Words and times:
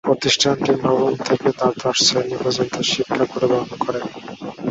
প্রতিষ্ঠানটি 0.03 0.71
নবম 0.83 1.13
থেকে 1.27 1.47
দ্বাদশ 1.57 1.97
শ্রেণী 2.05 2.35
পর্যন্ত 2.41 2.75
শিক্ষা 2.91 3.23
প্রদান 3.31 3.65
করে। 3.83 3.99